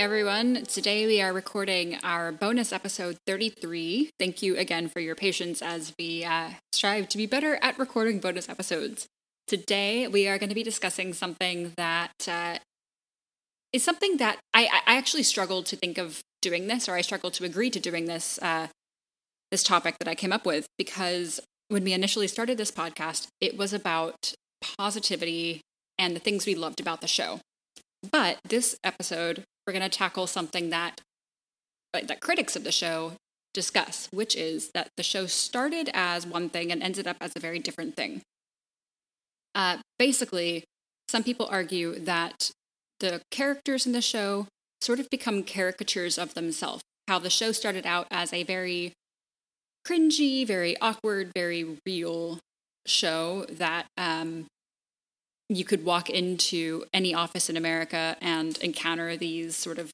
[0.00, 4.08] Everyone, today we are recording our bonus episode 33.
[4.18, 8.18] Thank you again for your patience as we uh, strive to be better at recording
[8.18, 9.06] bonus episodes.
[9.46, 12.56] Today we are going to be discussing something that uh,
[13.74, 17.34] is something that I, I actually struggled to think of doing this, or I struggled
[17.34, 18.68] to agree to doing this uh,
[19.50, 23.58] this topic that I came up with because when we initially started this podcast, it
[23.58, 25.60] was about positivity
[25.98, 27.40] and the things we loved about the show.
[28.10, 31.00] But this episode, we're going to tackle something that
[31.92, 33.12] that critics of the show
[33.54, 37.40] discuss, which is that the show started as one thing and ended up as a
[37.40, 38.22] very different thing.
[39.54, 40.64] Uh, basically,
[41.08, 42.50] some people argue that
[42.98, 44.48] the characters in the show
[44.80, 46.82] sort of become caricatures of themselves.
[47.06, 48.92] How the show started out as a very
[49.86, 52.40] cringy, very awkward, very real
[52.86, 54.46] show that um,
[55.50, 59.90] you could walk into any office in America and encounter these sort of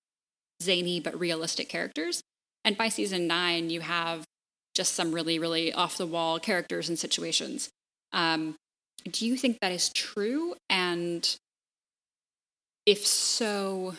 [0.63, 2.21] zany but realistic characters.
[2.63, 4.25] And by season nine, you have
[4.75, 7.71] just some really, really off the wall characters and situations.
[8.13, 8.55] Um,
[9.11, 10.55] do you think that is true?
[10.69, 11.27] And
[12.85, 13.95] if so,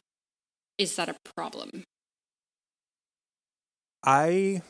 [0.77, 1.83] is that a problem?
[4.05, 4.61] I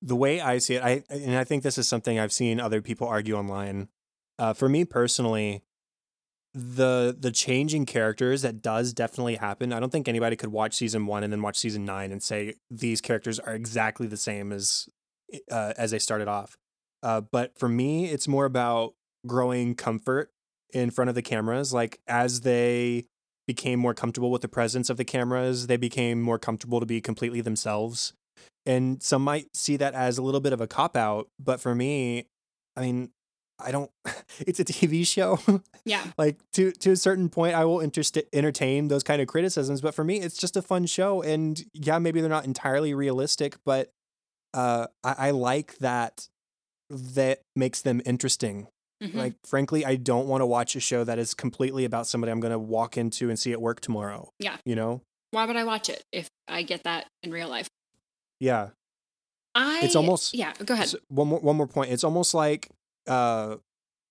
[0.00, 2.80] the way I see it, I and I think this is something I've seen other
[2.80, 3.88] people argue online.
[4.42, 5.62] Uh, for me personally,
[6.52, 9.72] the the changing characters that does definitely happen.
[9.72, 12.54] I don't think anybody could watch season one and then watch season nine and say
[12.68, 14.88] these characters are exactly the same as
[15.48, 16.56] uh, as they started off.
[17.04, 18.94] Uh, but for me, it's more about
[19.28, 20.30] growing comfort
[20.72, 21.72] in front of the cameras.
[21.72, 23.04] Like as they
[23.46, 27.00] became more comfortable with the presence of the cameras, they became more comfortable to be
[27.00, 28.12] completely themselves
[28.66, 31.74] and some might see that as a little bit of a cop out but for
[31.74, 32.26] me
[32.76, 33.10] i mean
[33.64, 33.90] i don't
[34.40, 35.38] it's a tv show
[35.84, 36.04] Yeah.
[36.18, 39.94] like to to a certain point i will interest, entertain those kind of criticisms but
[39.94, 43.90] for me it's just a fun show and yeah maybe they're not entirely realistic but
[44.54, 46.28] uh i, I like that
[46.90, 48.68] that makes them interesting
[49.02, 49.14] Mhm.
[49.14, 52.38] like frankly i don't want to watch a show that is completely about somebody i'm
[52.38, 54.56] going to walk into and see at work tomorrow Yeah.
[54.64, 55.00] you know
[55.32, 57.66] Why would I watch it if I get that in real life?
[58.38, 58.68] yeah
[59.54, 60.52] I It's almost- yeah.
[60.64, 60.92] Go ahead.
[61.08, 61.90] One more one more point.
[61.90, 62.68] It's almost like
[63.06, 63.56] uh,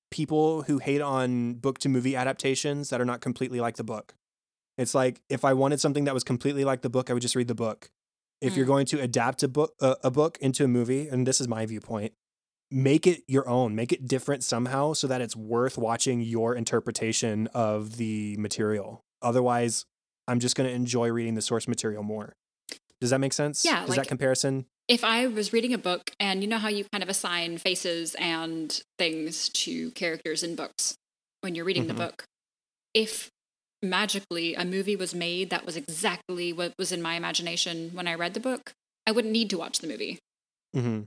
[0.09, 4.13] people who hate on book to movie adaptations that are not completely like the book.
[4.77, 7.35] It's like if I wanted something that was completely like the book, I would just
[7.35, 7.89] read the book.
[8.41, 8.69] If you're Mm.
[8.69, 11.65] going to adapt a book uh, a book into a movie, and this is my
[11.65, 12.13] viewpoint,
[12.71, 17.47] make it your own, make it different somehow, so that it's worth watching your interpretation
[17.53, 19.03] of the material.
[19.21, 19.85] Otherwise,
[20.27, 22.33] I'm just going to enjoy reading the source material more.
[22.99, 23.63] Does that make sense?
[23.63, 24.65] Yeah, Does like- that comparison?
[24.91, 28.13] If I was reading a book and you know how you kind of assign faces
[28.19, 30.95] and things to characters in books
[31.39, 31.87] when you're reading Mhm.
[31.87, 32.25] the book,
[32.93, 33.29] if
[33.81, 38.15] magically a movie was made that was exactly what was in my imagination when I
[38.15, 38.73] read the book,
[39.07, 40.19] I wouldn't need to watch the movie
[40.73, 41.03] hmm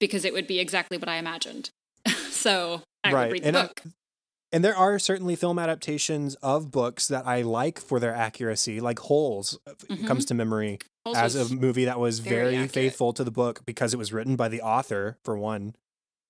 [0.00, 1.70] because it would be exactly what I imagined.
[2.30, 3.82] so I Right, would read the and I- book.
[4.52, 8.98] And there are certainly film adaptations of books that I like for their accuracy, like
[9.00, 10.06] Holes uh, Mhm.
[10.06, 10.78] comes to memory
[11.14, 14.36] as a movie that was very very, faithful to the book because it was written
[14.36, 15.74] by the author, for one.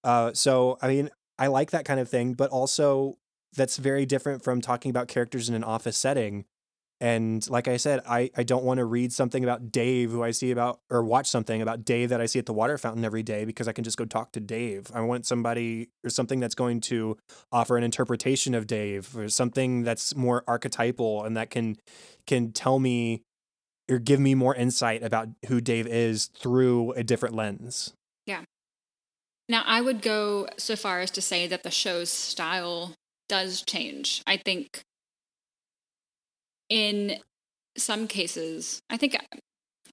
[0.03, 3.19] Uh, so, I mean, I like that kind of thing, but also
[3.55, 6.45] that's very different from talking about characters in an office setting.
[7.01, 10.31] And like I said, I, I don't want to read something about Dave who I
[10.31, 13.23] see about, or watch something about Dave that I see at the water fountain every
[13.23, 14.91] day because I can just go talk to Dave.
[14.95, 17.17] I want somebody or something that's going to
[17.51, 21.77] offer an interpretation of Dave or something that's more archetypal and that can
[22.27, 23.23] can tell me
[23.91, 27.93] or give me more insight about who Dave is through a different lens.
[28.27, 28.43] Yeah.
[29.49, 32.95] Now, I would go so far as to say that the show's style
[33.28, 34.22] does change.
[34.27, 34.81] I think
[36.69, 37.19] in
[37.77, 39.16] some cases, I think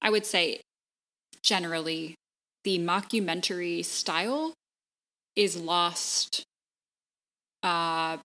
[0.00, 0.60] I would say
[1.42, 2.14] generally
[2.64, 4.54] the mockumentary style
[5.36, 6.44] is lost
[7.62, 8.18] uh,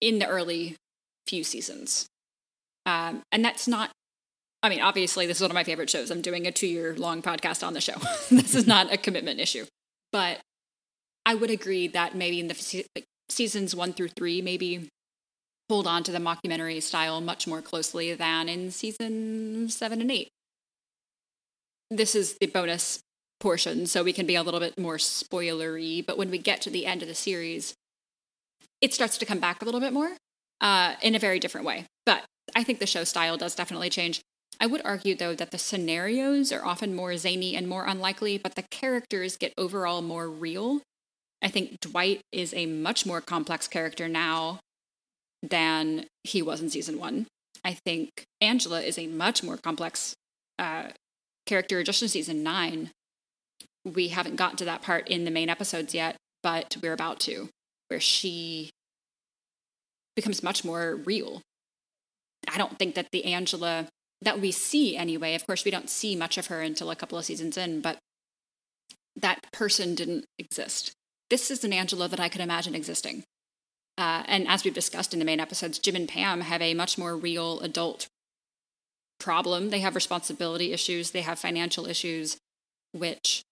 [0.00, 0.76] in the early
[1.26, 2.06] few seasons.
[2.86, 3.90] Um, and that's not
[4.62, 6.10] I mean, obviously, this is one of my favorite shows.
[6.10, 7.94] I'm doing a two year long podcast on the show.
[8.30, 9.66] this is not a commitment issue.
[10.12, 10.40] But
[11.24, 14.88] I would agree that maybe in the like, seasons one through three, maybe
[15.68, 20.28] hold on to the mockumentary style much more closely than in season seven and eight.
[21.90, 23.00] This is the bonus
[23.40, 26.04] portion, so we can be a little bit more spoilery.
[26.04, 27.74] But when we get to the end of the series,
[28.80, 30.12] it starts to come back a little bit more
[30.60, 31.86] uh, in a very different way.
[32.04, 32.24] But
[32.54, 34.20] I think the show style does definitely change.
[34.58, 38.54] I would argue, though, that the scenarios are often more zany and more unlikely, but
[38.54, 40.80] the characters get overall more real.
[41.42, 44.60] I think Dwight is a much more complex character now
[45.42, 47.26] than he was in season one.
[47.64, 48.08] I think
[48.40, 50.14] Angela is a much more complex
[50.58, 50.88] uh,
[51.44, 52.90] character just in season nine.
[53.84, 57.50] We haven't gotten to that part in the main episodes yet, but we're about to,
[57.88, 58.70] where she
[60.14, 61.42] becomes much more real.
[62.48, 63.88] I don't think that the Angela
[64.22, 67.18] that we see anyway, of course, we don't see much of her until a couple
[67.18, 67.98] of seasons in, but
[69.14, 70.92] that person didn't exist.
[71.30, 73.24] This is an Angela that I could imagine existing.
[73.98, 76.98] Uh, and as we've discussed in the main episodes, Jim and Pam have a much
[76.98, 78.06] more real adult
[79.18, 79.70] problem.
[79.70, 82.36] They have responsibility issues, they have financial issues,
[82.92, 83.42] which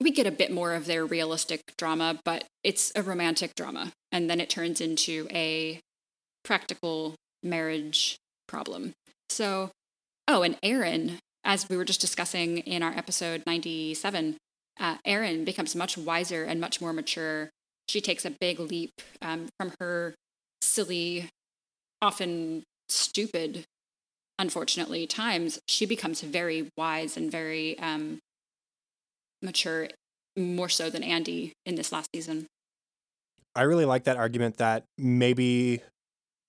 [0.00, 3.92] we get a bit more of their realistic drama, but it's a romantic drama.
[4.12, 5.80] And then it turns into a
[6.44, 8.94] practical marriage problem.
[9.28, 9.70] So,
[10.26, 14.36] oh, and Erin, as we were just discussing in our episode 97,
[14.80, 17.50] uh, Erin becomes much wiser and much more mature.
[17.88, 18.92] She takes a big leap
[19.22, 20.14] um, from her
[20.60, 21.30] silly,
[22.02, 23.64] often stupid,
[24.38, 25.58] unfortunately, times.
[25.68, 28.18] She becomes very wise and very um,
[29.42, 29.88] mature,
[30.36, 32.46] more so than Andy in this last season.
[33.54, 35.80] I really like that argument that maybe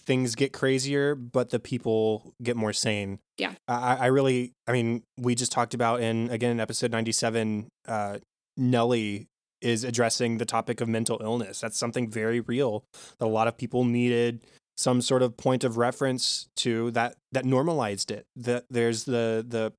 [0.10, 3.20] things get crazier, but the people get more sane.
[3.38, 3.54] Yeah.
[3.68, 8.18] I, I really, I mean, we just talked about in, again, in episode 97, uh,
[8.58, 9.28] Nellie
[9.62, 11.62] is addressing the topic of mental illness.
[11.62, 12.86] That's something very real
[13.20, 14.42] that a lot of people needed
[14.78, 18.26] some sort of point of reference to that that normalized it.
[18.36, 19.74] That there's the the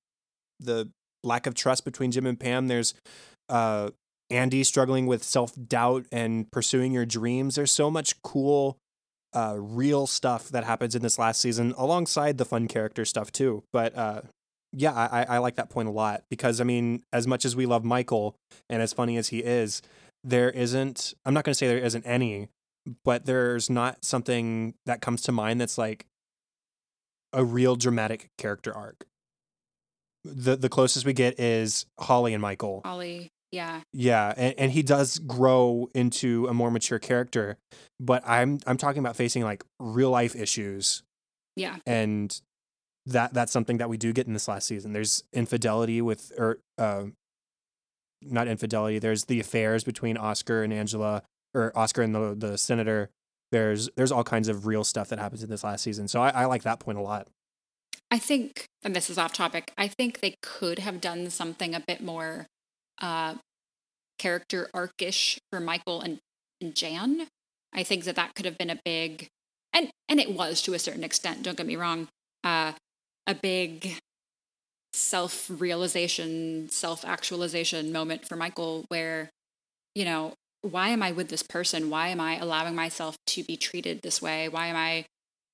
[0.60, 0.90] the
[1.24, 2.68] lack of trust between Jim and Pam.
[2.68, 2.94] There's
[3.48, 3.90] uh,
[4.28, 7.56] Andy struggling with self doubt and pursuing your dreams.
[7.56, 8.76] There's so much cool
[9.32, 13.62] uh, real stuff that happens in this last season alongside the fun character stuff too.
[13.72, 14.22] But uh,
[14.72, 17.66] yeah, I, I like that point a lot because I mean, as much as we
[17.66, 18.36] love Michael
[18.68, 19.82] and as funny as he is,
[20.22, 21.14] there isn't.
[21.24, 22.48] I'm not going to say there isn't any,
[23.04, 26.06] but there's not something that comes to mind that's like
[27.32, 29.04] a real dramatic character arc.
[30.24, 32.82] The the closest we get is Holly and Michael.
[32.84, 33.80] Holly, yeah.
[33.92, 37.56] Yeah, and, and he does grow into a more mature character,
[37.98, 41.02] but I'm I'm talking about facing like real life issues.
[41.56, 41.76] Yeah.
[41.86, 42.38] And
[43.06, 44.92] that that's something that we do get in this last season.
[44.92, 47.04] There's infidelity with or uh,
[48.22, 48.98] not infidelity.
[48.98, 51.22] There's the affairs between Oscar and Angela
[51.54, 53.10] or Oscar and the the senator.
[53.50, 56.06] There's there's all kinds of real stuff that happens in this last season.
[56.06, 57.26] So I, I like that point a lot.
[58.12, 61.80] I think, and this is off topic, I think they could have done something a
[61.80, 62.46] bit more
[63.00, 63.34] uh,
[64.18, 66.18] character arcish for Michael and,
[66.60, 67.26] and Jan.
[67.72, 69.28] I think that that could have been a big,
[69.72, 71.42] and and it was to a certain extent.
[71.42, 72.08] Don't get me wrong,
[72.42, 72.72] uh,
[73.26, 73.98] a big
[74.92, 79.30] self realization, self actualization moment for Michael, where
[79.94, 81.90] you know why am I with this person?
[81.90, 84.48] Why am I allowing myself to be treated this way?
[84.48, 85.06] Why am I,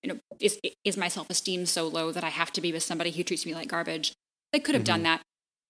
[0.03, 2.83] you know, is is my self esteem so low that I have to be with
[2.83, 4.13] somebody who treats me like garbage?
[4.53, 4.95] They could have mm-hmm.
[4.95, 5.23] done that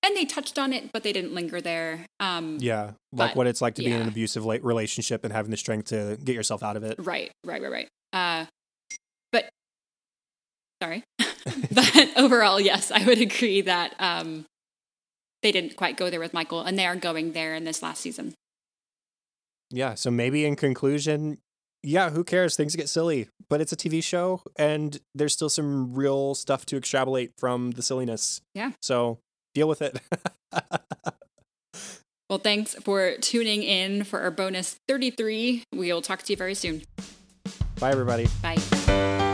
[0.07, 2.07] and they touched on it, but they didn't linger there.
[2.21, 3.89] Um, yeah, like but, what it's like to yeah.
[3.89, 6.97] be in an abusive relationship and having the strength to get yourself out of it.
[6.99, 7.89] Right, right, right, right.
[8.13, 8.47] Uh,
[9.33, 9.49] but
[10.81, 11.03] sorry,
[11.73, 14.47] but overall, yes, I would agree that um,
[15.43, 18.01] they didn't quite go there with Michael, and they are going there in this last
[18.01, 18.35] season.
[19.71, 21.39] Yeah, so maybe in conclusion,
[21.83, 22.55] yeah, who cares?
[22.55, 26.77] Things get silly, but it's a TV show, and there's still some real stuff to
[26.77, 28.41] extrapolate from the silliness.
[28.55, 28.71] Yeah.
[28.81, 29.19] So
[29.57, 29.99] deal with it.
[32.29, 35.65] well, thanks for tuning in for our bonus 33.
[35.75, 36.83] We'll talk to you very soon.
[37.81, 38.29] Bye, everybody.
[38.43, 39.26] Bye.